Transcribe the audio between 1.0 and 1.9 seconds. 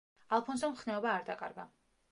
არ დაკარგა.